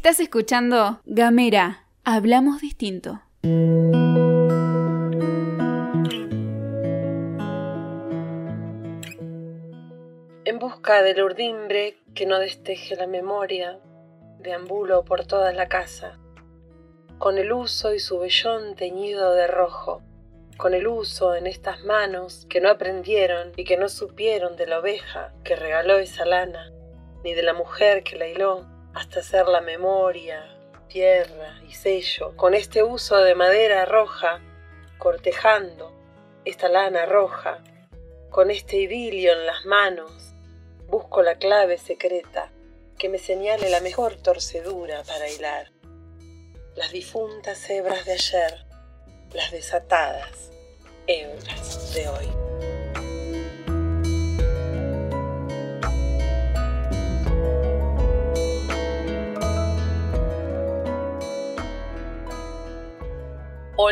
[0.00, 3.20] Estás escuchando Gamera, hablamos distinto.
[10.46, 13.78] En busca del urdimbre que no desteje la memoria,
[14.38, 16.18] deambulo por toda la casa,
[17.18, 20.00] con el uso y su vellón teñido de rojo,
[20.56, 24.78] con el uso en estas manos que no aprendieron y que no supieron de la
[24.78, 26.72] oveja que regaló esa lana,
[27.22, 30.44] ni de la mujer que la hiló, hasta ser la memoria,
[30.88, 34.40] tierra y sello, con este uso de madera roja,
[34.98, 35.92] cortejando
[36.44, 37.62] esta lana roja,
[38.30, 40.34] con este idilio en las manos,
[40.88, 42.50] busco la clave secreta
[42.98, 45.70] que me señale la mejor torcedura para hilar.
[46.76, 48.66] Las difuntas hebras de ayer,
[49.32, 50.50] las desatadas
[51.06, 52.49] hebras de hoy.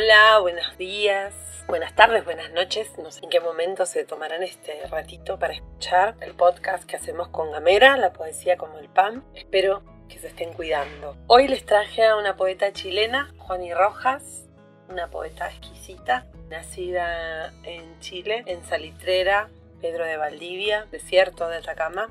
[0.00, 1.34] Hola, buenos días.
[1.66, 2.88] Buenas tardes, buenas noches.
[3.02, 7.27] No sé en qué momento se tomarán este ratito para escuchar el podcast que hacemos
[7.30, 9.24] con Gamera, la poesía como el pan.
[9.34, 11.16] Espero que se estén cuidando.
[11.26, 14.46] Hoy les traje a una poeta chilena, Juani Rojas,
[14.88, 19.48] una poeta exquisita, nacida en Chile, en Salitrera,
[19.80, 22.08] Pedro de Valdivia, desierto de Atacama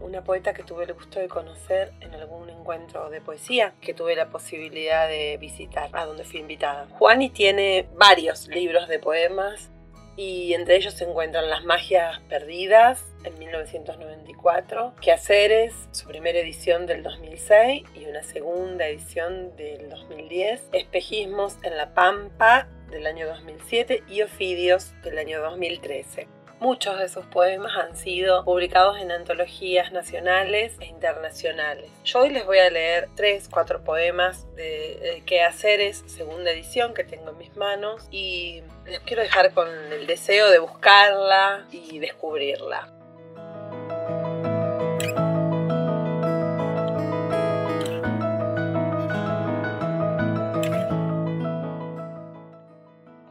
[0.00, 4.16] una poeta que tuve el gusto de conocer en algún encuentro de poesía que tuve
[4.16, 6.86] la posibilidad de visitar, a donde fui invitada.
[6.98, 9.70] Juani tiene varios libros de poemas
[10.16, 17.02] y entre ellos se encuentran Las Magias Perdidas en 1994, Quehaceres, su primera edición del
[17.02, 24.22] 2006 y una segunda edición del 2010, Espejismos en la Pampa del año 2007 y
[24.22, 26.35] Ofidios del año 2013.
[26.58, 31.90] Muchos de sus poemas han sido publicados en antologías nacionales e internacionales.
[32.02, 37.32] Yo hoy les voy a leer tres, cuatro poemas de, Quehaceres, segunda edición que tengo
[37.32, 42.88] en mis manos y les quiero dejar con el deseo de buscarla y descubrirla.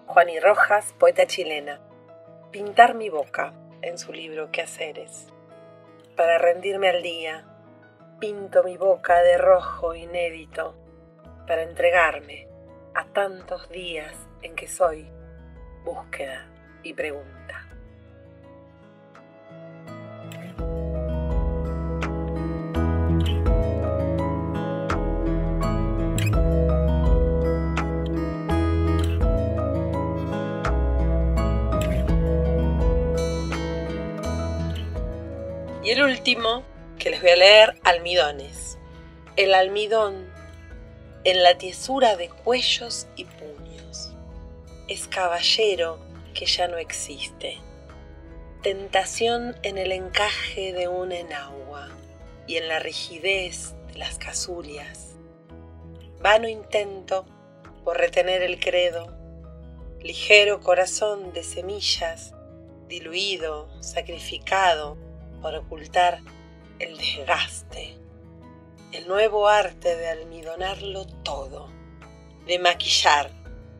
[0.05, 1.84] Juani Rojas, poeta chilena
[2.55, 3.51] pintar mi boca
[3.81, 5.27] en su libro Quehaceres.
[6.15, 7.43] Para rendirme al día,
[8.21, 10.73] pinto mi boca de rojo inédito
[11.45, 12.47] para entregarme
[12.93, 15.11] a tantos días en que soy
[15.83, 16.47] búsqueda
[16.81, 17.64] y pregunta.
[35.95, 36.65] El último
[36.99, 38.77] que les voy a leer, almidones.
[39.37, 40.29] El almidón
[41.23, 44.11] en la tiesura de cuellos y puños.
[44.89, 45.99] Es caballero
[46.33, 47.59] que ya no existe.
[48.61, 51.87] Tentación en el encaje de un enagua
[52.45, 55.15] y en la rigidez de las casulias.
[56.19, 57.25] Vano intento
[57.85, 59.15] por retener el credo.
[60.01, 62.33] Ligero corazón de semillas,
[62.89, 65.04] diluido, sacrificado
[65.45, 66.23] para ocultar
[66.79, 67.95] el desgaste,
[68.91, 71.69] el nuevo arte de almidonarlo todo,
[72.47, 73.29] de maquillar,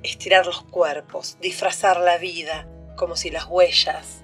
[0.03, 4.21] estirar los cuerpos, disfrazar la vida como si las huellas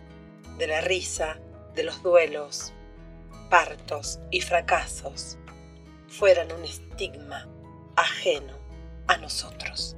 [0.60, 1.40] de la risa,
[1.74, 2.74] de los duelos,
[3.50, 5.40] partos y fracasos
[6.10, 7.50] fueran un estigma
[7.96, 8.54] ajeno
[9.08, 9.96] a nosotros.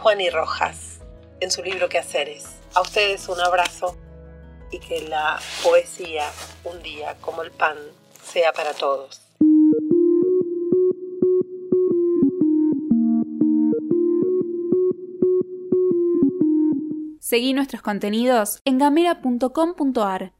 [0.00, 1.00] Juan y Rojas,
[1.40, 2.46] en su libro Quehaceres.
[2.74, 3.98] A ustedes un abrazo
[4.70, 6.30] y que la poesía
[6.64, 7.76] un día como el pan
[8.22, 9.22] sea para todos.
[17.20, 20.32] Seguí nuestros contenidos en gamera.com.ar.